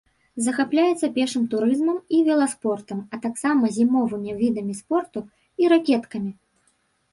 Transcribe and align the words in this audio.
Захапляецца 0.43 1.09
пешым 1.17 1.43
турызмам 1.51 1.99
і 2.21 2.21
веласпортам, 2.29 3.05
а 3.15 3.21
таксама 3.27 3.71
зімовымі 3.77 4.31
відамі 4.43 4.73
спорту 4.81 5.19
і 5.65 5.73
ракеткамі. 5.77 6.31